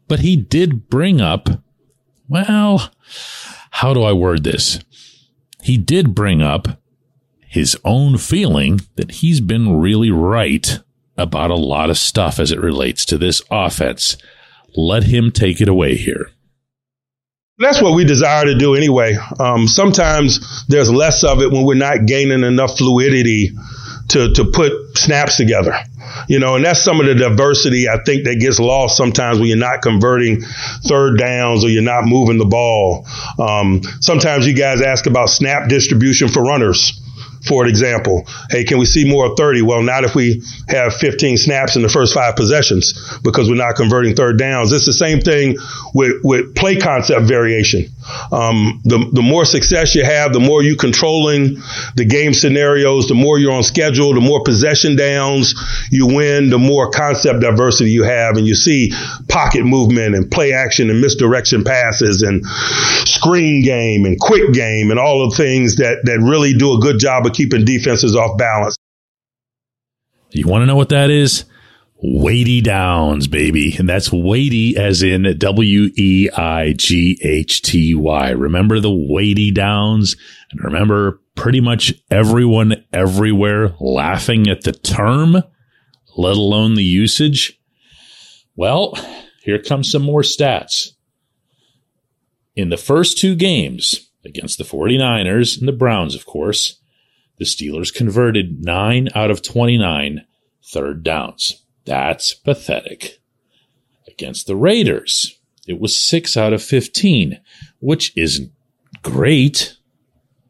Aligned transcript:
but 0.08 0.20
he 0.20 0.36
did 0.36 0.88
bring 0.88 1.20
up 1.20 1.48
well, 2.30 2.92
how 3.72 3.92
do 3.92 4.04
I 4.04 4.12
word 4.12 4.44
this? 4.44 4.78
He 5.62 5.76
did 5.76 6.14
bring 6.14 6.40
up 6.40 6.80
his 7.48 7.76
own 7.84 8.18
feeling 8.18 8.80
that 8.94 9.10
he's 9.10 9.40
been 9.40 9.80
really 9.80 10.12
right 10.12 10.78
about 11.16 11.50
a 11.50 11.56
lot 11.56 11.90
of 11.90 11.98
stuff 11.98 12.38
as 12.38 12.52
it 12.52 12.60
relates 12.60 13.04
to 13.06 13.18
this 13.18 13.42
offense. 13.50 14.16
Let 14.76 15.04
him 15.04 15.30
take 15.30 15.60
it 15.60 15.68
away 15.68 15.96
here. 15.96 16.30
That's 17.58 17.82
what 17.82 17.94
we 17.94 18.04
desire 18.04 18.46
to 18.46 18.56
do 18.56 18.74
anyway. 18.74 19.16
Um, 19.38 19.66
sometimes 19.66 20.64
there's 20.68 20.90
less 20.90 21.24
of 21.24 21.42
it 21.42 21.52
when 21.52 21.64
we're 21.64 21.74
not 21.74 22.06
gaining 22.06 22.42
enough 22.42 22.78
fluidity 22.78 23.50
to, 24.08 24.32
to 24.32 24.44
put 24.46 24.72
snaps 24.96 25.36
together. 25.36 25.74
You 26.26 26.38
know, 26.38 26.56
and 26.56 26.64
that's 26.64 26.82
some 26.82 27.00
of 27.00 27.06
the 27.06 27.14
diversity 27.14 27.86
I 27.88 28.02
think 28.04 28.24
that 28.24 28.36
gets 28.40 28.58
lost 28.58 28.96
sometimes 28.96 29.38
when 29.38 29.48
you're 29.48 29.58
not 29.58 29.82
converting 29.82 30.40
third 30.88 31.18
downs 31.18 31.62
or 31.62 31.68
you're 31.68 31.82
not 31.82 32.04
moving 32.04 32.38
the 32.38 32.46
ball. 32.46 33.06
Um, 33.38 33.82
sometimes 34.00 34.46
you 34.46 34.54
guys 34.54 34.80
ask 34.80 35.06
about 35.06 35.28
snap 35.28 35.68
distribution 35.68 36.28
for 36.28 36.42
runners 36.42 36.98
for 37.46 37.64
an 37.64 37.70
example. 37.70 38.26
Hey, 38.50 38.64
can 38.64 38.78
we 38.78 38.86
see 38.86 39.08
more 39.08 39.26
of 39.26 39.36
30? 39.36 39.62
Well, 39.62 39.82
not 39.82 40.04
if 40.04 40.14
we 40.14 40.42
have 40.68 40.94
15 40.94 41.36
snaps 41.38 41.76
in 41.76 41.82
the 41.82 41.88
first 41.88 42.14
five 42.14 42.36
possessions 42.36 43.18
because 43.22 43.48
we're 43.48 43.56
not 43.56 43.76
converting 43.76 44.14
third 44.14 44.38
downs. 44.38 44.72
It's 44.72 44.86
the 44.86 44.92
same 44.92 45.20
thing 45.20 45.56
with, 45.94 46.20
with 46.22 46.54
play 46.54 46.76
concept 46.76 47.22
variation. 47.26 47.86
Um, 48.32 48.80
the, 48.84 48.98
the 49.12 49.22
more 49.22 49.44
success 49.44 49.94
you 49.94 50.04
have, 50.04 50.32
the 50.32 50.40
more 50.40 50.62
you're 50.62 50.76
controlling 50.76 51.56
the 51.96 52.04
game 52.04 52.32
scenarios, 52.32 53.08
the 53.08 53.14
more 53.14 53.38
you're 53.38 53.52
on 53.52 53.62
schedule, 53.62 54.14
the 54.14 54.20
more 54.20 54.42
possession 54.42 54.96
downs 54.96 55.54
you 55.90 56.06
win, 56.06 56.50
the 56.50 56.58
more 56.58 56.90
concept 56.90 57.40
diversity 57.40 57.90
you 57.90 58.04
have. 58.04 58.36
And 58.36 58.46
you 58.46 58.54
see 58.54 58.92
pocket 59.28 59.64
movement 59.64 60.14
and 60.14 60.30
play 60.30 60.52
action 60.52 60.90
and 60.90 61.00
misdirection 61.00 61.64
passes 61.64 62.22
and 62.22 62.44
screen 62.46 63.62
game 63.62 64.04
and 64.04 64.18
quick 64.18 64.52
game 64.52 64.90
and 64.90 64.98
all 64.98 65.24
of 65.24 65.30
the 65.30 65.36
things 65.36 65.76
that, 65.76 65.98
that 66.04 66.18
really 66.20 66.54
do 66.54 66.74
a 66.74 66.80
good 66.80 66.98
job 66.98 67.26
of 67.26 67.32
keeping 67.32 67.64
defenses 67.64 68.16
off 68.16 68.38
balance. 68.38 68.76
You 70.30 70.46
want 70.46 70.62
to 70.62 70.66
know 70.66 70.76
what 70.76 70.90
that 70.90 71.10
is? 71.10 71.44
Weighty 72.02 72.62
Downs, 72.62 73.26
baby. 73.26 73.76
And 73.78 73.88
that's 73.88 74.10
weighty 74.10 74.76
as 74.76 75.02
in 75.02 75.36
W 75.38 75.90
E 75.96 76.30
I 76.30 76.72
G 76.72 77.18
H 77.22 77.60
T 77.62 77.94
Y. 77.94 78.30
Remember 78.30 78.80
the 78.80 78.92
weighty 78.92 79.50
downs? 79.50 80.16
And 80.50 80.64
remember 80.64 81.20
pretty 81.34 81.60
much 81.60 81.92
everyone 82.10 82.84
everywhere 82.92 83.74
laughing 83.80 84.48
at 84.48 84.62
the 84.62 84.72
term, 84.72 85.42
let 86.16 86.36
alone 86.36 86.74
the 86.74 86.84
usage? 86.84 87.60
Well, 88.56 88.94
here 89.42 89.58
comes 89.58 89.90
some 89.90 90.02
more 90.02 90.22
stats. 90.22 90.92
In 92.56 92.70
the 92.70 92.76
first 92.76 93.18
two 93.18 93.34
games 93.34 94.10
against 94.24 94.58
the 94.58 94.64
49ers 94.64 95.58
and 95.58 95.68
the 95.68 95.72
Browns, 95.72 96.14
of 96.14 96.26
course, 96.26 96.80
the 97.38 97.44
Steelers 97.44 97.92
converted 97.94 98.64
9 98.64 99.08
out 99.14 99.30
of 99.30 99.42
29 99.42 100.26
third 100.62 101.02
downs. 101.02 101.62
That's 101.90 102.34
pathetic. 102.34 103.18
Against 104.06 104.46
the 104.46 104.54
Raiders, 104.54 105.40
it 105.66 105.80
was 105.80 106.00
6 106.00 106.36
out 106.36 106.52
of 106.52 106.62
15, 106.62 107.40
which 107.80 108.16
isn't 108.16 108.52
great, 109.02 109.76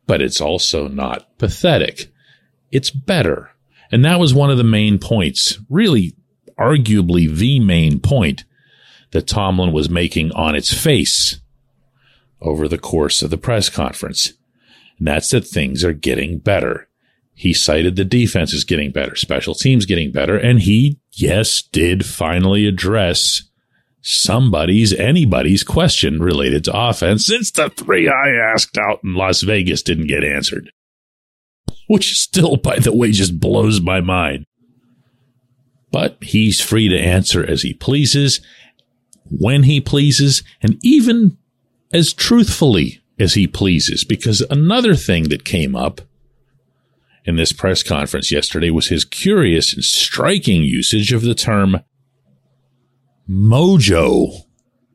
but 0.06 0.20
it's 0.20 0.42
also 0.42 0.86
not 0.86 1.38
pathetic. 1.38 2.12
It's 2.70 2.90
better. 2.90 3.52
And 3.90 4.04
that 4.04 4.20
was 4.20 4.34
one 4.34 4.50
of 4.50 4.58
the 4.58 4.64
main 4.64 4.98
points, 4.98 5.58
really, 5.70 6.14
arguably 6.58 7.34
the 7.34 7.58
main 7.58 8.00
point 8.00 8.44
that 9.12 9.26
Tomlin 9.26 9.72
was 9.72 9.88
making 9.88 10.32
on 10.32 10.54
its 10.54 10.70
face 10.70 11.40
over 12.42 12.68
the 12.68 12.76
course 12.76 13.22
of 13.22 13.30
the 13.30 13.38
press 13.38 13.70
conference. 13.70 14.34
And 14.98 15.08
that's 15.08 15.30
that 15.30 15.46
things 15.46 15.84
are 15.84 15.94
getting 15.94 16.38
better. 16.38 16.86
He 17.32 17.54
cited 17.54 17.96
the 17.96 18.04
defense 18.04 18.52
is 18.52 18.64
getting 18.64 18.92
better, 18.92 19.16
special 19.16 19.54
teams 19.54 19.86
getting 19.86 20.12
better, 20.12 20.36
and 20.36 20.60
he, 20.60 21.00
yes, 21.12 21.62
did 21.62 22.04
finally 22.04 22.66
address 22.66 23.42
somebody's, 24.02 24.92
anybody's 24.94 25.62
question 25.62 26.20
related 26.20 26.64
to 26.64 26.76
offense 26.78 27.26
since 27.26 27.50
the 27.50 27.70
three 27.70 28.08
I 28.08 28.30
asked 28.52 28.78
out 28.78 29.00
in 29.04 29.14
Las 29.14 29.42
Vegas 29.42 29.82
didn't 29.82 30.06
get 30.06 30.24
answered. 30.24 30.70
Which 31.86 32.18
still, 32.18 32.56
by 32.56 32.78
the 32.78 32.94
way, 32.94 33.10
just 33.10 33.40
blows 33.40 33.80
my 33.80 34.00
mind. 34.00 34.44
But 35.90 36.18
he's 36.22 36.60
free 36.60 36.88
to 36.88 36.98
answer 36.98 37.44
as 37.44 37.62
he 37.62 37.74
pleases, 37.74 38.40
when 39.24 39.64
he 39.64 39.80
pleases, 39.80 40.42
and 40.62 40.78
even 40.82 41.36
as 41.92 42.12
truthfully 42.12 43.00
as 43.18 43.34
he 43.34 43.46
pleases. 43.46 44.04
Because 44.04 44.40
another 44.50 44.94
thing 44.94 45.30
that 45.30 45.44
came 45.44 45.74
up 45.74 46.00
in 47.24 47.36
this 47.36 47.52
press 47.52 47.82
conference 47.82 48.32
yesterday 48.32 48.70
was 48.70 48.88
his 48.88 49.04
curious 49.04 49.74
and 49.74 49.84
striking 49.84 50.62
usage 50.62 51.12
of 51.12 51.22
the 51.22 51.34
term 51.34 51.80
mojo 53.28 54.44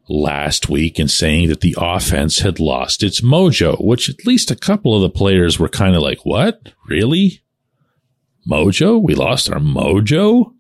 last 0.08 0.70
week 0.70 1.00
in 1.00 1.08
saying 1.08 1.50
that 1.50 1.62
the 1.62 1.76
offense 1.78 2.40
had 2.40 2.60
lost 2.60 3.04
its 3.04 3.22
mojo, 3.22 3.84
which 3.84 4.10
at 4.10 4.26
least 4.26 4.52
a 4.52 4.56
couple 4.56 4.96
of 4.96 5.02
the 5.02 5.10
players 5.10 5.60
were 5.60 5.70
kind 5.70 5.96
of 5.96 6.02
like, 6.02 6.26
what? 6.26 6.74
Really? 6.88 7.42
Mojo? 8.50 9.02
We 9.02 9.16
lost 9.16 9.50
our 9.50 9.60
mojo? 9.60 10.52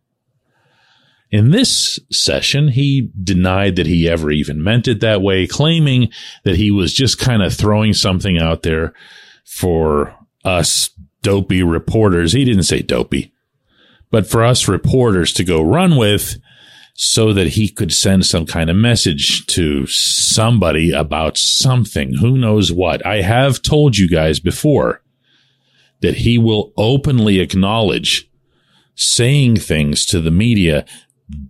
In 1.31 1.51
this 1.51 1.99
session, 2.11 2.69
he 2.69 3.11
denied 3.21 3.75
that 3.75 3.87
he 3.87 4.07
ever 4.07 4.31
even 4.31 4.63
meant 4.63 4.87
it 4.87 5.01
that 5.01 5.21
way, 5.21 5.47
claiming 5.47 6.09
that 6.43 6.55
he 6.55 6.71
was 6.71 6.93
just 6.93 7.19
kind 7.19 7.43
of 7.43 7.53
throwing 7.53 7.93
something 7.93 8.39
out 8.39 8.63
there 8.63 8.93
for 9.43 10.15
us 10.43 10.89
dopey 11.25 11.63
reporters. 11.63 12.33
He 12.33 12.45
didn't 12.45 12.63
say 12.63 12.83
dopey, 12.83 13.33
but 14.11 14.27
for 14.27 14.43
us 14.43 14.67
reporters 14.67 15.33
to 15.33 15.43
go 15.43 15.59
run 15.63 15.97
with 15.97 16.39
so 16.93 17.33
that 17.33 17.47
he 17.47 17.67
could 17.67 17.91
send 17.91 18.27
some 18.27 18.45
kind 18.45 18.69
of 18.69 18.75
message 18.75 19.47
to 19.47 19.87
somebody 19.87 20.91
about 20.91 21.35
something. 21.35 22.13
Who 22.13 22.37
knows 22.37 22.71
what? 22.71 23.03
I 23.03 23.21
have 23.21 23.63
told 23.63 23.97
you 23.97 24.07
guys 24.07 24.39
before 24.39 25.01
that 26.01 26.17
he 26.17 26.37
will 26.37 26.71
openly 26.77 27.39
acknowledge 27.39 28.29
saying 28.93 29.57
things 29.57 30.05
to 30.05 30.21
the 30.21 30.31
media 30.31 30.85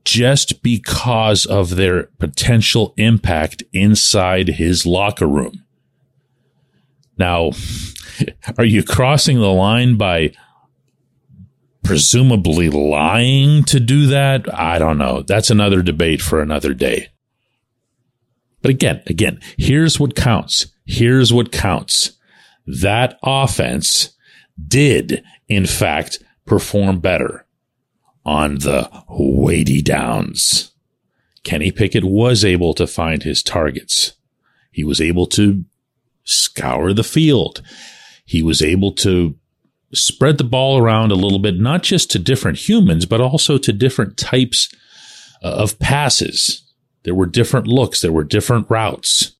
just 0.06 0.64
because 0.64 1.46
of 1.46 1.76
their 1.76 2.04
potential 2.18 2.94
impact 2.96 3.62
inside 3.74 4.48
his 4.48 4.86
locker 4.86 5.28
room. 5.28 5.65
Now, 7.18 7.52
are 8.58 8.66
you 8.66 8.84
crossing 8.84 9.40
the 9.40 9.52
line 9.52 9.98
by 9.98 10.34
presumably 11.84 12.70
lying 12.70 13.64
to 13.66 13.80
do 13.80 14.08
that? 14.08 14.54
I 14.54 14.80
don't 14.80 14.98
know. 14.98 15.22
That's 15.22 15.50
another 15.50 15.82
debate 15.82 16.22
for 16.22 16.42
another 16.42 16.74
day. 16.74 17.10
But 18.62 18.72
again, 18.72 19.04
again, 19.06 19.40
here's 19.58 20.00
what 20.00 20.16
counts. 20.16 20.68
Here's 20.86 21.32
what 21.32 21.52
counts. 21.52 22.14
That 22.66 23.20
offense 23.24 24.16
did, 24.68 25.24
in 25.48 25.66
fact, 25.66 26.20
perform 26.46 27.00
better 27.00 27.46
on 28.26 28.56
the 28.56 28.90
weighty 29.08 29.82
downs. 29.82 30.72
Kenny 31.44 31.72
Pickett 31.72 32.04
was 32.04 32.44
able 32.44 32.74
to 32.74 32.88
find 32.88 33.22
his 33.22 33.44
targets. 33.44 34.14
He 34.72 34.84
was 34.84 35.00
able 35.00 35.28
to 35.28 35.64
scour 36.25 36.94
the 36.94 37.04
field. 37.04 37.62
He 38.25 38.44
was 38.44 38.62
able 38.62 38.92
to 38.94 39.36
spread 39.94 40.38
the 40.38 40.44
ball 40.44 40.77
around 40.77 41.12
a 41.12 41.16
little 41.16 41.39
bit, 41.39 41.57
not 41.57 41.83
just 41.83 42.12
to 42.12 42.19
different 42.19 42.68
humans, 42.69 43.06
but 43.06 43.22
also 43.22 43.57
to 43.57 43.72
different 43.72 44.18
types 44.18 44.74
uh, 45.44 45.50
of 45.50 45.80
passes. 45.80 46.62
There 47.04 47.16
were 47.16 47.27
different 47.27 47.68
looks. 47.68 48.01
There 48.01 48.12
were 48.12 48.24
different 48.24 48.69
routes. 48.69 49.33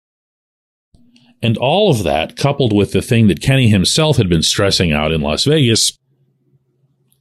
And 1.42 1.58
all 1.58 1.92
of 1.92 2.04
that, 2.04 2.38
coupled 2.38 2.74
with 2.74 2.92
the 2.92 3.02
thing 3.02 3.28
that 3.28 3.42
Kenny 3.42 3.70
himself 3.70 4.18
had 4.18 4.30
been 4.30 4.44
stressing 4.44 4.92
out 4.92 5.12
in 5.12 5.22
Las 5.22 5.44
Vegas, 5.44 5.98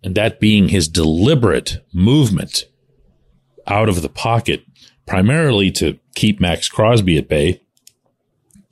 and 0.03 0.15
that 0.15 0.39
being 0.39 0.69
his 0.69 0.87
deliberate 0.87 1.85
movement 1.93 2.65
out 3.67 3.89
of 3.89 4.03
the 4.03 4.09
pocket, 4.09 4.65
primarily 5.07 5.71
to 5.73 5.99
keep 6.15 6.41
Maxx 6.41 6.69
Crosby 6.69 7.19
at 7.19 7.29
bay, 7.29 7.61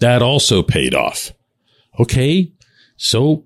that 0.03 0.21
also 0.21 0.63
paid 0.63 0.95
off. 0.95 1.33
Okay, 1.99 2.53
so 2.97 3.45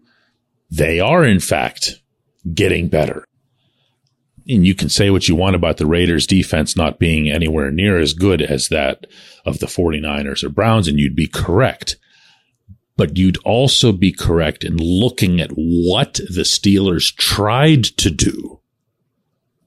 they 0.71 1.01
are, 1.01 1.25
in 1.25 1.41
fact, 1.41 2.03
getting 2.55 2.89
better. 2.89 3.25
And 4.49 4.67
you 4.67 4.75
can 4.75 4.89
say 4.89 5.11
what 5.11 5.29
you 5.29 5.35
want 5.35 5.57
about 5.57 5.77
the 5.77 5.87
Raiders 5.87 6.27
defense 6.27 6.77
not 6.77 6.99
being 6.99 7.29
anywhere 7.29 7.71
near 7.71 7.99
as 7.99 8.13
good 8.13 8.41
as 8.41 8.69
that 8.69 9.07
of 9.45 9.59
the 9.59 9.67
49ers 9.67 10.45
or 10.45 10.49
Browns, 10.49 10.89
and 10.89 10.99
you'd 10.99 11.17
be 11.17 11.27
correct. 11.27 11.97
But 12.97 13.19
you'd 13.19 13.39
also 13.45 13.93
be 13.93 14.13
correct 14.13 14.65
in 14.65 14.77
looking 14.77 15.41
at 15.41 15.51
what 15.51 16.15
the 16.15 16.43
Steelers 16.43 17.15
tried 17.15 17.85
to 17.85 18.11
do 18.11 18.61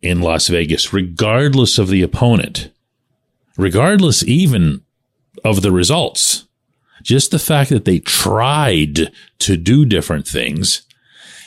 in 0.02 0.22
Las 0.22 0.48
Vegas, 0.48 0.94
regardless 0.94 1.78
of 1.78 1.90
the 1.90 2.02
opponent, 2.02 2.72
regardless 3.58 4.24
even 4.24 4.84
of 5.44 5.62
the 5.62 5.72
results. 5.72 6.48
Just 7.04 7.32
the 7.32 7.40
fact 7.40 7.70
that 7.70 7.86
they 7.86 8.00
tried 8.00 9.12
to 9.40 9.58
do 9.58 9.86
different 9.86 10.28
things 10.28 10.84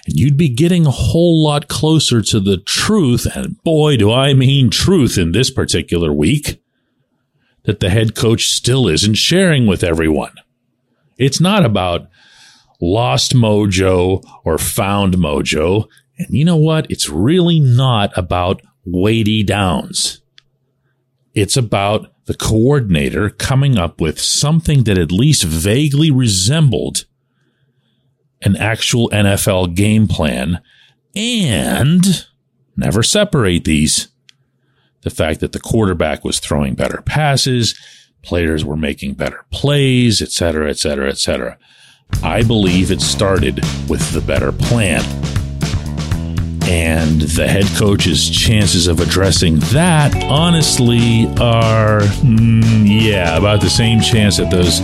and 0.05 0.19
you'd 0.19 0.37
be 0.37 0.49
getting 0.49 0.87
a 0.87 0.91
whole 0.91 1.43
lot 1.43 1.69
closer 1.69 2.23
to 2.23 2.41
the 2.41 2.59
truth. 2.59 3.27
And 3.35 3.63
boy, 3.63 3.97
do 3.97 4.13
I 4.13 4.35
mean 4.35 4.71
truth 4.71 5.17
in 5.17 5.33
this 5.33 5.51
particular 5.51 6.13
week 6.13 6.61
that 7.65 7.81
the 7.81 7.91
head 7.91 8.17
coach 8.17 8.47
still 8.49 8.89
isn't 8.89 9.15
sharing 9.15 9.67
with 9.67 9.85
everyone. 9.85 10.35
It's 11.19 11.41
not 11.41 11.65
about 11.65 12.09
lost 12.81 13.35
mojo 13.35 14.25
or 14.45 14.59
found 14.59 15.15
mojo. 15.15 15.87
And 16.19 16.29
you 16.31 16.45
know 16.45 16.57
what? 16.57 16.91
It's 16.91 17.09
really 17.09 17.61
not 17.61 18.11
about 18.17 18.61
weighty 18.85 19.45
downs. 19.45 20.21
It's 21.35 21.57
about 21.57 22.12
the 22.27 22.35
coordinator 22.35 23.31
coming 23.31 23.77
up 23.77 24.01
with 24.01 24.21
something 24.21 24.85
that 24.85 24.99
at 24.99 25.11
least 25.11 25.43
vaguely 25.43 26.11
resembled 26.11 27.05
an 28.43 28.57
actual 28.57 29.09
NFL 29.11 29.75
game 29.75 30.07
plan 30.07 30.61
and 31.15 32.27
never 32.77 33.03
separate 33.03 33.65
these. 33.65 34.09
The 35.03 35.11
fact 35.11 35.41
that 35.41 35.53
the 35.53 35.61
quarterback 35.61 36.25
was 36.25 36.39
throwing 36.39 36.75
better 36.75 37.03
passes, 37.03 37.79
players 38.23 38.65
were 38.65 38.77
making 38.77 39.15
better 39.15 39.45
plays, 39.51 40.23
etc., 40.23 40.71
etc., 40.71 41.09
etc. 41.09 41.59
I 42.23 42.43
believe 42.43 42.91
it 42.91 43.01
started 43.01 43.57
with 43.89 44.13
the 44.13 44.21
better 44.21 44.53
plan. 44.53 45.03
And 46.69 47.23
the 47.23 47.47
head 47.49 47.67
coach's 47.76 48.31
chances 48.31 48.87
of 48.87 49.00
addressing 49.00 49.59
that, 49.73 50.14
honestly, 50.25 51.26
are, 51.41 52.00
mm, 52.00 52.85
yeah, 52.87 53.37
about 53.37 53.61
the 53.61 53.70
same 53.70 54.00
chance 54.00 54.37
that 54.37 54.50
those 54.50 54.81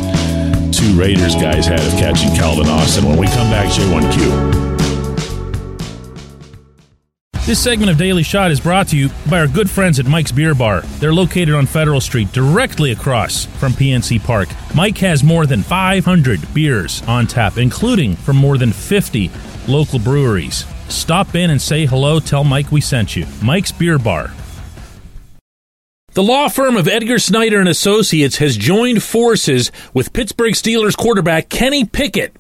two 0.77 0.93
Raiders 0.99 1.35
guys 1.35 1.67
had 1.67 1.81
of 1.81 1.93
catching 1.93 2.35
Calvin 2.37 2.67
Austin. 2.67 3.07
When 3.07 3.17
we 3.19 3.27
come 3.27 3.51
back, 3.51 3.69
J1Q. 3.73 4.69
This 7.47 7.59
segment 7.59 7.91
of 7.91 7.97
Daily 7.97 8.23
Shot 8.23 8.51
is 8.51 8.61
brought 8.61 8.89
to 8.89 8.97
you 8.99 9.09
by 9.31 9.39
our 9.41 9.47
good 9.47 9.71
friends 9.71 9.99
at 9.99 10.05
Mike's 10.05 10.31
Beer 10.31 10.55
Bar. 10.55 10.83
They're 10.99 11.15
located 11.15 11.55
on 11.55 11.65
Federal 11.65 11.99
Street, 11.99 12.31
directly 12.33 12.93
across 12.93 13.47
from 13.47 13.73
PNC 13.73 14.23
Park. 14.23 14.51
Mike 14.75 14.99
has 14.99 15.25
more 15.25 15.47
than 15.47 15.63
500 15.63 16.53
beers 16.53 17.03
on 17.09 17.27
tap, 17.27 17.57
including 17.57 18.17
from 18.17 18.37
more 18.37 18.59
than 18.59 18.71
50 18.71 19.31
local 19.67 19.99
breweries. 19.99 20.67
Stop 20.89 21.35
in 21.35 21.51
and 21.51 21.61
say 21.61 21.87
hello. 21.87 22.21
Tell 22.21 22.45
Mike 22.45 22.73
we 22.73 22.81
sent 22.81 23.17
you. 23.17 23.27
Mike's 23.43 23.73
Beer 23.73 23.99
Bar, 23.99 24.31
the 26.15 26.23
law 26.23 26.49
firm 26.49 26.77
of 26.77 26.89
Edgar 26.89 27.19
Snyder 27.19 27.61
and 27.61 27.69
Associates 27.69 28.39
has 28.39 28.57
joined 28.57 29.03
forces 29.03 29.71
with 29.95 30.13
Pittsburgh 30.13 30.55
Steelers 30.55 30.97
quarterback 30.97 31.49
Kenny 31.49 31.85
Pickett 31.85 32.35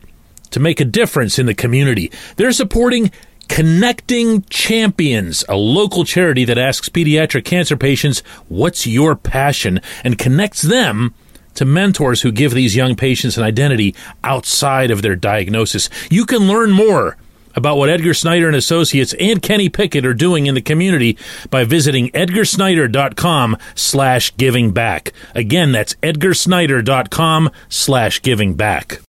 to 0.50 0.61
make 0.61 0.81
a 0.81 0.85
difference 0.85 1.39
in 1.39 1.47
the 1.47 1.55
community. 1.55 2.11
They're 2.37 2.53
supporting 2.53 3.12
Connecting 3.49 4.43
Champions, 4.51 5.44
a 5.49 5.56
local 5.56 6.05
charity 6.05 6.44
that 6.44 6.59
asks 6.59 6.89
pediatric 6.89 7.44
cancer 7.44 7.77
patients, 7.77 8.23
"What's 8.49 8.87
your 8.87 9.15
passion?" 9.17 9.81
and 10.05 10.19
connects 10.19 10.62
them 10.62 11.15
to 11.55 11.65
mentors 11.65 12.23
who 12.23 12.31
give 12.31 12.53
these 12.53 12.77
young 12.77 12.94
patients 12.94 13.37
an 13.37 13.44
identity 13.44 13.94
outside 14.23 14.91
of 14.91 15.03
their 15.03 15.17
diagnosis. 15.17 15.89
You 16.11 16.27
can 16.27 16.47
learn 16.47 16.71
more 16.71 17.17
about 17.58 17.76
what 17.76 17.90
Edgar 17.90 18.14
Snyder 18.14 18.46
and 18.46 18.56
Associates 18.56 19.14
and 19.20 19.43
Kenny 19.43 19.69
Pickett 19.69 20.06
are 20.06 20.14
doing 20.14 20.46
in 20.46 20.55
the 20.55 20.62
community 20.62 21.19
by 21.50 21.64
visiting 21.64 22.08
edgarsnyder.com 22.12 23.58
slash 23.75 24.34
giving 24.38 24.70
back. 24.70 25.12
Again, 25.34 25.72
that's 25.72 25.94
edgarsnyder.com 25.96 27.50
slash 27.69 28.22
giving 28.22 28.55
back. 28.55 29.00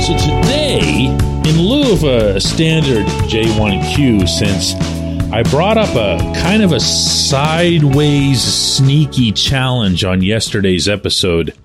So 0.00 0.12
today, 0.18 1.06
in 1.46 1.58
lieu 1.60 1.92
of 1.92 2.04
a 2.04 2.40
standard 2.40 3.06
J1Q, 3.28 4.28
since 4.28 4.74
I 5.34 5.42
brought 5.42 5.76
up 5.76 5.96
a 5.96 6.16
kind 6.42 6.62
of 6.62 6.70
a 6.70 6.78
sideways 6.78 8.40
sneaky 8.40 9.32
challenge 9.32 10.04
on 10.04 10.22
yesterday's 10.22 10.88
episode 10.88 11.58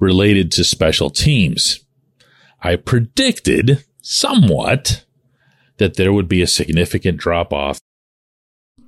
related 0.00 0.50
to 0.50 0.64
special 0.64 1.08
teams. 1.08 1.84
I 2.60 2.74
predicted 2.74 3.84
somewhat 4.02 5.04
that 5.76 5.94
there 5.94 6.12
would 6.12 6.26
be 6.26 6.42
a 6.42 6.48
significant 6.48 7.18
drop 7.18 7.52
off 7.52 7.78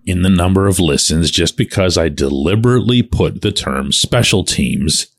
in 0.04 0.22
the 0.22 0.28
number 0.28 0.66
of 0.66 0.80
listens 0.80 1.30
just 1.30 1.56
because 1.56 1.96
I 1.96 2.08
deliberately 2.08 3.04
put 3.04 3.40
the 3.40 3.52
term 3.52 3.92
special 3.92 4.42
teams 4.42 5.14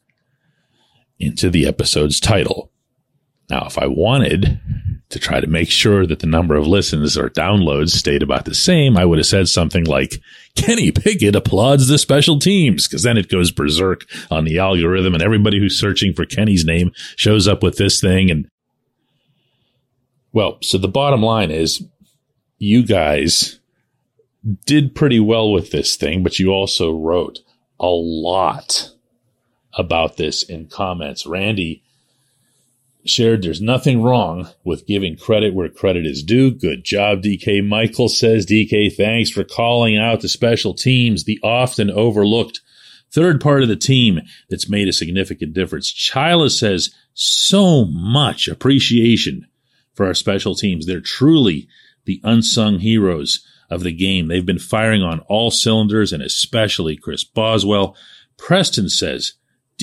into 1.19 1.49
the 1.49 1.65
episode's 1.65 2.19
title. 2.19 2.72
Now, 3.49 3.65
if 3.65 3.77
I 3.77 3.87
wanted 3.87 4.59
to 5.09 5.19
try 5.19 5.39
to 5.39 5.47
make 5.47 5.69
sure 5.69 6.07
that 6.07 6.19
the 6.19 6.27
number 6.27 6.55
of 6.55 6.65
listens 6.65 7.17
or 7.17 7.29
downloads 7.29 7.89
stayed 7.89 8.23
about 8.23 8.45
the 8.45 8.55
same, 8.55 8.97
I 8.97 9.05
would 9.05 9.19
have 9.19 9.27
said 9.27 9.47
something 9.47 9.83
like, 9.83 10.21
Kenny 10.55 10.91
Pickett 10.91 11.35
applauds 11.35 11.87
the 11.87 11.97
special 11.97 12.39
teams, 12.39 12.87
because 12.87 13.03
then 13.03 13.17
it 13.17 13.29
goes 13.29 13.51
berserk 13.51 14.05
on 14.31 14.45
the 14.45 14.59
algorithm 14.59 15.13
and 15.13 15.21
everybody 15.21 15.59
who's 15.59 15.79
searching 15.79 16.13
for 16.13 16.25
Kenny's 16.25 16.65
name 16.65 16.91
shows 17.15 17.47
up 17.47 17.61
with 17.61 17.77
this 17.77 17.99
thing. 17.99 18.31
And 18.31 18.47
well, 20.31 20.57
so 20.61 20.77
the 20.77 20.87
bottom 20.87 21.21
line 21.21 21.51
is 21.51 21.83
you 22.57 22.83
guys 22.83 23.59
did 24.65 24.95
pretty 24.95 25.19
well 25.19 25.51
with 25.51 25.71
this 25.71 25.95
thing, 25.95 26.23
but 26.23 26.39
you 26.39 26.49
also 26.49 26.91
wrote 26.91 27.39
a 27.79 27.89
lot 27.89 28.91
about 29.73 30.17
this 30.17 30.43
in 30.43 30.67
comments. 30.67 31.25
Randy 31.25 31.82
shared 33.05 33.41
there's 33.41 33.61
nothing 33.61 34.01
wrong 34.01 34.49
with 34.63 34.87
giving 34.87 35.17
credit 35.17 35.53
where 35.53 35.69
credit 35.69 36.05
is 36.05 36.23
due. 36.23 36.51
Good 36.51 36.83
job, 36.83 37.21
DK. 37.21 37.65
Michael 37.65 38.09
says, 38.09 38.45
DK, 38.45 38.93
thanks 38.93 39.29
for 39.29 39.43
calling 39.43 39.97
out 39.97 40.21
the 40.21 40.29
special 40.29 40.73
teams, 40.73 41.23
the 41.23 41.39
often 41.43 41.89
overlooked 41.91 42.61
third 43.11 43.39
part 43.39 43.61
of 43.61 43.69
the 43.69 43.75
team 43.75 44.21
that's 44.49 44.69
made 44.69 44.87
a 44.87 44.93
significant 44.93 45.53
difference. 45.53 45.91
Chyla 45.93 46.49
says, 46.49 46.93
so 47.13 47.85
much 47.85 48.47
appreciation 48.47 49.47
for 49.93 50.05
our 50.05 50.15
special 50.15 50.55
teams. 50.55 50.85
They're 50.85 50.99
truly 50.99 51.67
the 52.05 52.19
unsung 52.23 52.79
heroes 52.79 53.45
of 53.69 53.83
the 53.83 53.93
game. 53.93 54.27
They've 54.27 54.45
been 54.45 54.59
firing 54.59 55.03
on 55.03 55.19
all 55.21 55.51
cylinders 55.51 56.11
and 56.11 56.23
especially 56.23 56.97
Chris 56.97 57.23
Boswell. 57.23 57.95
Preston 58.37 58.89
says, 58.89 59.33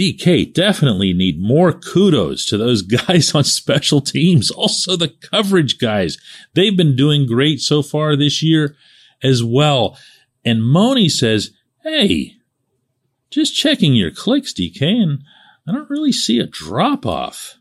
DK 0.01 0.51
definitely 0.55 1.13
need 1.13 1.39
more 1.39 1.75
kudos 1.75 2.47
to 2.47 2.57
those 2.57 2.81
guys 3.07 3.35
on 3.35 3.45
special 3.45 4.01
teams. 4.01 4.51
Also 4.51 4.97
the 4.97 5.09
coverage 5.09 5.79
guys. 5.79 6.17
They've 6.55 6.77
been 6.77 6.97
doing 6.97 7.27
great 7.27 7.61
so 7.61 7.83
far 7.83 8.17
this 8.17 8.43
year 8.43 8.77
as 9.23 9.45
well. 9.45 9.99
And 10.43 10.65
Moni 10.65 11.11
says, 11.11 11.51
Hey, 11.83 12.37
just 13.31 13.55
checking 13.55 13.95
your 13.95 14.11
clicks, 14.11 14.55
DK, 14.55 14.81
and 14.83 15.23
I 15.69 15.73
don't 15.73 15.91
really 15.91 16.13
see 16.13 16.39
a 16.39 16.47
drop 16.47 17.05
off. 17.05 17.59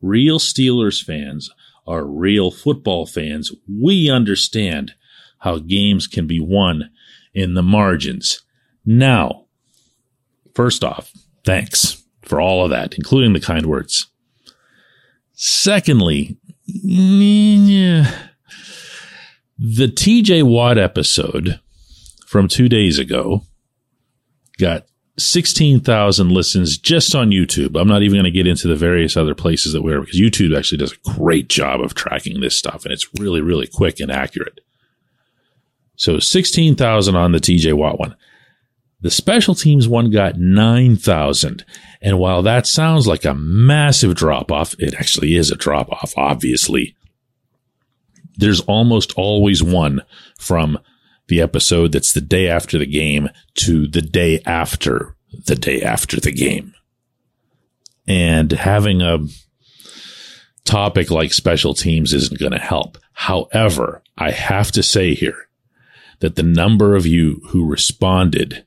Real 0.00 0.38
Steelers 0.38 1.02
fans 1.02 1.50
are 1.86 2.04
real 2.04 2.50
football 2.50 3.06
fans. 3.06 3.52
We 3.68 4.10
understand 4.10 4.94
how 5.40 5.58
games 5.58 6.06
can 6.06 6.26
be 6.26 6.40
won 6.40 6.90
in 7.34 7.52
the 7.52 7.62
margins. 7.62 8.42
Now, 8.86 9.44
first 10.54 10.82
off, 10.82 11.12
Thanks 11.44 12.02
for 12.22 12.40
all 12.40 12.64
of 12.64 12.70
that, 12.70 12.94
including 12.94 13.32
the 13.32 13.40
kind 13.40 13.66
words. 13.66 14.06
Secondly, 15.34 16.36
The 19.58 19.86
TJ 19.86 20.42
Watt 20.44 20.78
episode 20.78 21.60
from 22.26 22.48
two 22.48 22.68
days 22.68 22.98
ago 22.98 23.42
got 24.58 24.86
16,000 25.16 26.30
listens 26.30 26.76
just 26.76 27.14
on 27.14 27.30
YouTube. 27.30 27.80
I'm 27.80 27.86
not 27.86 28.02
even 28.02 28.16
going 28.16 28.24
to 28.24 28.30
get 28.30 28.48
into 28.48 28.66
the 28.66 28.74
various 28.74 29.16
other 29.16 29.34
places 29.34 29.72
that 29.72 29.82
we're 29.82 30.00
because 30.00 30.20
YouTube 30.20 30.56
actually 30.56 30.78
does 30.78 30.92
a 30.92 31.10
great 31.16 31.48
job 31.48 31.80
of 31.80 31.94
tracking 31.94 32.40
this 32.40 32.56
stuff 32.56 32.84
and 32.84 32.92
it's 32.92 33.08
really, 33.18 33.40
really 33.40 33.68
quick 33.68 34.00
and 34.00 34.10
accurate. 34.10 34.60
So 35.96 36.18
16,000 36.18 37.14
on 37.14 37.32
the 37.32 37.38
TJ 37.38 37.74
Watt 37.74 38.00
one. 38.00 38.16
The 39.04 39.10
special 39.10 39.54
teams 39.54 39.86
one 39.86 40.10
got 40.10 40.38
9,000. 40.38 41.62
And 42.00 42.18
while 42.18 42.40
that 42.40 42.66
sounds 42.66 43.06
like 43.06 43.26
a 43.26 43.34
massive 43.34 44.14
drop 44.14 44.50
off, 44.50 44.74
it 44.78 44.94
actually 44.94 45.36
is 45.36 45.50
a 45.50 45.56
drop 45.56 45.92
off, 45.92 46.14
obviously. 46.16 46.96
There's 48.38 48.62
almost 48.62 49.12
always 49.12 49.62
one 49.62 50.00
from 50.38 50.78
the 51.26 51.42
episode 51.42 51.92
that's 51.92 52.14
the 52.14 52.22
day 52.22 52.48
after 52.48 52.78
the 52.78 52.86
game 52.86 53.28
to 53.56 53.86
the 53.86 54.00
day 54.00 54.40
after 54.46 55.14
the 55.48 55.54
day 55.54 55.82
after 55.82 56.18
the 56.18 56.32
game. 56.32 56.72
And 58.08 58.52
having 58.52 59.02
a 59.02 59.18
topic 60.64 61.10
like 61.10 61.34
special 61.34 61.74
teams 61.74 62.14
isn't 62.14 62.40
going 62.40 62.52
to 62.52 62.58
help. 62.58 62.96
However, 63.12 64.02
I 64.16 64.30
have 64.30 64.72
to 64.72 64.82
say 64.82 65.14
here 65.14 65.46
that 66.20 66.36
the 66.36 66.42
number 66.42 66.96
of 66.96 67.06
you 67.06 67.42
who 67.48 67.68
responded 67.68 68.64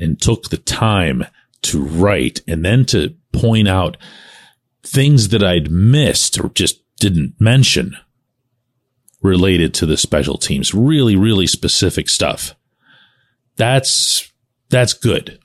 and 0.00 0.20
took 0.20 0.48
the 0.48 0.56
time 0.56 1.24
to 1.62 1.82
write 1.82 2.40
and 2.46 2.64
then 2.64 2.84
to 2.86 3.14
point 3.32 3.68
out 3.68 3.96
things 4.82 5.28
that 5.28 5.42
I'd 5.42 5.70
missed 5.70 6.38
or 6.38 6.50
just 6.50 6.82
didn't 6.98 7.34
mention 7.38 7.96
related 9.22 9.74
to 9.74 9.86
the 9.86 9.96
special 9.96 10.38
teams. 10.38 10.74
Really, 10.74 11.16
really 11.16 11.46
specific 11.46 12.08
stuff. 12.08 12.54
That's, 13.56 14.30
that's 14.68 14.92
good. 14.92 15.40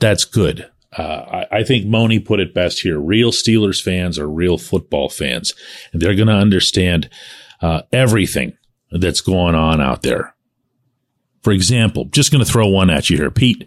That's 0.00 0.24
good. 0.24 0.70
Uh, 0.96 1.44
I, 1.52 1.58
I, 1.58 1.62
think 1.64 1.86
Moni 1.86 2.18
put 2.18 2.40
it 2.40 2.54
best 2.54 2.80
here. 2.80 2.98
Real 2.98 3.30
Steelers 3.30 3.82
fans 3.82 4.18
are 4.18 4.28
real 4.28 4.56
football 4.56 5.10
fans, 5.10 5.52
and 5.92 6.00
they're 6.00 6.14
going 6.14 6.28
to 6.28 6.34
understand 6.34 7.10
uh, 7.60 7.82
everything 7.92 8.56
that's 8.90 9.20
going 9.20 9.54
on 9.54 9.82
out 9.82 10.02
there. 10.02 10.34
For 11.48 11.52
example, 11.52 12.04
just 12.10 12.30
going 12.30 12.44
to 12.44 12.52
throw 12.52 12.68
one 12.68 12.90
at 12.90 13.08
you 13.08 13.16
here. 13.16 13.30
Pete 13.30 13.66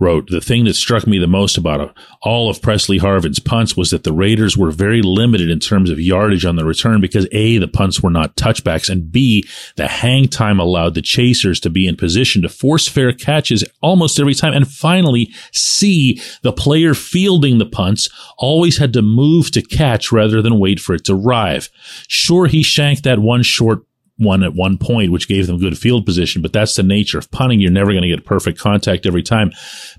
wrote, 0.00 0.30
the 0.30 0.40
thing 0.40 0.64
that 0.64 0.74
struck 0.74 1.06
me 1.06 1.16
the 1.16 1.28
most 1.28 1.56
about 1.56 1.96
all 2.22 2.50
of 2.50 2.60
Pressley 2.60 2.98
Harvin's 2.98 3.38
punts 3.38 3.76
was 3.76 3.90
that 3.90 4.02
the 4.02 4.12
Raiders 4.12 4.56
were 4.56 4.72
very 4.72 5.00
limited 5.00 5.48
in 5.48 5.60
terms 5.60 5.90
of 5.90 6.00
yardage 6.00 6.44
on 6.44 6.56
the 6.56 6.64
return 6.64 7.00
because 7.00 7.28
A, 7.30 7.58
the 7.58 7.68
punts 7.68 8.02
were 8.02 8.10
not 8.10 8.34
touchbacks 8.34 8.90
and 8.90 9.12
B, 9.12 9.44
the 9.76 9.86
hang 9.86 10.26
time 10.26 10.58
allowed 10.58 10.94
the 10.94 11.02
chasers 11.02 11.60
to 11.60 11.70
be 11.70 11.86
in 11.86 11.94
position 11.94 12.42
to 12.42 12.48
force 12.48 12.88
fair 12.88 13.12
catches 13.12 13.62
almost 13.80 14.18
every 14.18 14.34
time. 14.34 14.52
And 14.52 14.66
finally, 14.66 15.32
C, 15.52 16.20
the 16.42 16.52
player 16.52 16.94
fielding 16.94 17.58
the 17.58 17.64
punts 17.64 18.08
always 18.38 18.78
had 18.78 18.92
to 18.94 19.02
move 19.02 19.52
to 19.52 19.62
catch 19.62 20.10
rather 20.10 20.42
than 20.42 20.58
wait 20.58 20.80
for 20.80 20.96
it 20.96 21.04
to 21.04 21.14
arrive. 21.14 21.68
Sure, 22.08 22.48
he 22.48 22.64
shanked 22.64 23.04
that 23.04 23.20
one 23.20 23.44
short 23.44 23.84
one 24.20 24.42
at 24.42 24.54
one 24.54 24.78
point, 24.78 25.10
which 25.10 25.28
gave 25.28 25.46
them 25.46 25.58
good 25.58 25.78
field 25.78 26.06
position. 26.06 26.42
But 26.42 26.52
that's 26.52 26.74
the 26.74 26.82
nature 26.82 27.18
of 27.18 27.30
punting. 27.30 27.60
You're 27.60 27.70
never 27.70 27.92
going 27.92 28.02
to 28.02 28.08
get 28.08 28.24
perfect 28.24 28.58
contact 28.58 29.06
every 29.06 29.22
time. 29.22 29.50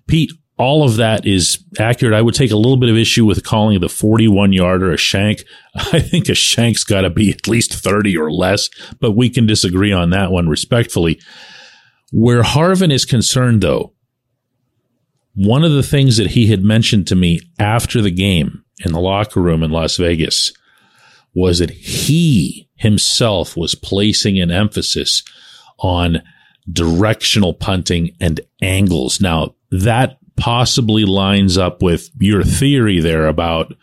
Pete, 0.08 0.32
all 0.58 0.84
of 0.84 0.98
that 0.98 1.26
is 1.26 1.64
accurate. 1.80 2.14
I 2.14 2.22
would 2.22 2.36
take 2.36 2.52
a 2.52 2.56
little 2.56 2.78
bit 2.78 2.90
of 2.90 2.96
issue 2.96 3.26
with 3.26 3.44
calling 3.44 3.80
the 3.80 3.90
41 3.90 4.54
yarder 4.54 4.92
a 4.92 4.98
shank. 4.98 5.44
I 5.76 6.00
think 6.00 6.30
a 6.30 6.36
shank's 6.36 6.84
got 6.84 7.02
to 7.02 7.10
be 7.10 7.32
at 7.32 7.48
least 7.48 7.74
30 7.74 8.16
or 8.18 8.32
less, 8.32 8.70
but 9.00 9.14
we 9.14 9.30
can 9.30 9.48
disagree 9.48 9.92
on 9.92 10.12
that 10.12 10.32
one 10.32 10.48
respectfully. 10.48 11.20
Where 12.12 12.44
Harvin 12.44 12.92
is 12.92 13.06
concerned, 13.06 13.62
though, 13.62 13.94
one 15.34 15.64
of 15.64 15.72
the 15.72 15.84
things 15.84 16.18
that 16.18 16.32
he 16.32 16.48
had 16.48 16.64
mentioned 16.64 17.08
to 17.08 17.16
me 17.16 17.40
after 17.58 18.02
the 18.02 18.12
game 18.12 18.64
in 18.86 18.92
the 18.92 19.00
locker 19.00 19.42
room 19.42 19.64
in 19.64 19.72
Las 19.72 19.98
Vegas 19.98 20.52
was 21.34 21.60
that 21.60 21.70
he 21.72 22.70
himself 22.82 23.56
was 23.56 23.76
placing 23.76 24.40
an 24.40 24.50
emphasis 24.50 25.22
on 25.78 26.24
directional 26.72 27.54
punting 27.54 28.16
and 28.20 28.42
angles. 28.60 29.22
Now 29.22 29.54
that 29.70 30.18
possibly 30.36 31.06
lines 31.06 31.60
up 31.60 31.84
with 31.84 32.10
your 32.20 32.44
theory 32.44 33.00
there 33.00 33.28
about 33.28 33.74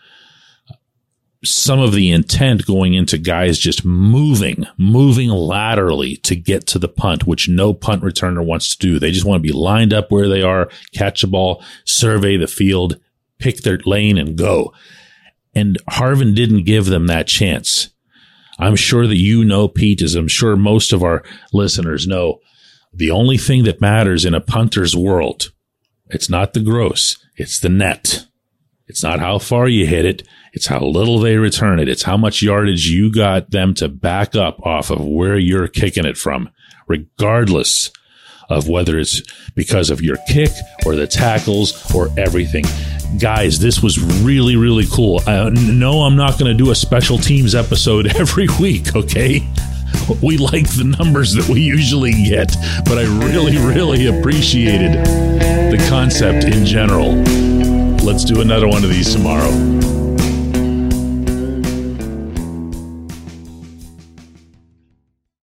some 1.45 1.79
of 1.79 1.93
the 1.93 2.11
intent 2.11 2.67
going 2.67 2.95
into 2.95 3.17
guys 3.17 3.57
just 3.61 3.85
moving, 3.85 4.67
moving 4.77 5.31
laterally 5.31 6.17
to 6.17 6.35
get 6.35 6.67
to 6.67 6.81
the 6.81 6.89
punt, 6.89 7.25
which 7.25 7.49
no 7.49 7.73
punt 7.73 8.03
returner 8.03 8.45
wants 8.45 8.75
to 8.75 8.79
do. 8.79 8.99
They 8.99 9.13
just 9.13 9.25
want 9.25 9.41
to 9.41 9.49
be 9.49 9.57
lined 9.57 9.93
up 9.93 10.11
where 10.11 10.29
they 10.29 10.43
are, 10.43 10.69
catch 10.93 11.23
a 11.23 11.29
ball, 11.29 11.63
survey 11.85 12.37
the 12.37 12.49
field, 12.49 12.99
pick 13.39 13.59
their 13.59 13.79
lane 13.87 14.19
and 14.19 14.37
go. 14.37 14.73
And 15.55 15.79
Harvin 15.89 16.35
didn't 16.35 16.65
give 16.65 16.87
them 16.87 17.07
that 17.07 17.29
chance. 17.29 17.91
I'm 18.59 18.77
sure 18.77 19.07
that 19.07 19.17
you 19.17 19.45
know, 19.45 19.69
Pete, 19.69 20.03
as 20.03 20.15
I'm 20.15 20.29
sure 20.29 20.57
most 20.57 20.93
of 20.93 21.03
our 21.03 21.23
listeners 21.53 22.07
know, 22.07 22.41
the 22.93 23.11
only 23.11 23.39
thing 23.39 23.65
that 23.65 23.81
matters 23.81 24.25
in 24.25 24.35
a 24.35 24.41
punter's 24.41 24.97
world, 24.97 25.53
it's 26.09 26.29
not 26.29 26.53
the 26.53 26.61
gross, 26.61 27.17
it's 27.37 27.61
the 27.61 27.69
net. 27.69 28.27
It's 28.89 29.03
not 29.03 29.21
how 29.21 29.39
far 29.39 29.69
you 29.69 29.87
hit 29.87 30.07
it. 30.07 30.27
It's 30.55 30.67
how 30.67 30.81
little 30.81 31.19
they 31.19 31.37
return 31.37 31.79
it. 31.79 31.91
It's 31.91 32.05
how 32.05 32.17
much 32.17 32.43
yardage 32.43 32.89
you 32.89 33.13
got 33.13 33.51
them 33.51 33.75
to 33.75 33.89
back 33.89 34.35
up 34.35 34.59
off 34.65 34.91
of 34.91 35.05
where 35.05 35.37
you're 35.37 35.69
kicking 35.69 36.07
it 36.07 36.17
from, 36.17 36.49
regardless 36.87 37.93
of 38.49 38.67
whether 38.67 38.99
it's 38.99 39.21
because 39.55 39.91
of 39.91 40.01
your 40.01 40.17
kick 40.27 40.51
or 40.87 40.97
the 40.97 41.07
tackles 41.07 41.95
or 41.95 42.09
everything 42.17 42.65
guys, 43.17 43.59
this 43.59 43.83
was 43.83 43.99
really, 44.23 44.57
really 44.57 44.87
cool. 44.93 45.23
Uh, 45.27 45.51
no, 45.51 46.03
I'm 46.03 46.17
not 46.17 46.39
going 46.39 46.55
to 46.57 46.65
do 46.65 46.71
a 46.71 46.75
special 46.75 47.19
teams 47.19 47.55
episode 47.55 48.07
every 48.17 48.49
week, 48.61 48.95
okay? 48.95 49.47
We 50.23 50.37
like 50.37 50.69
the 50.69 50.95
numbers 50.99 51.35
that 51.35 51.49
we 51.49 51.61
usually 51.61 52.13
get, 52.13 52.55
but 52.85 52.99
I 52.99 53.05
really, 53.25 53.57
really 53.57 54.07
appreciated 54.07 55.05
the 55.05 55.87
concept 55.89 56.45
in 56.45 56.65
general. 56.65 57.13
Let's 58.05 58.25
do 58.25 58.41
another 58.41 58.69
one 58.69 58.85
of 58.85 58.91
these 58.91 59.13
tomorrow. 59.13 59.78